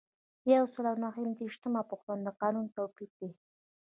[0.53, 3.29] یو سل او نهه دیرشمه پوښتنه د قانون توپیر دی.